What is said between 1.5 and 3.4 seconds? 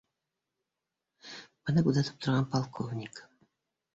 Быны күҙәтеп торған полковник: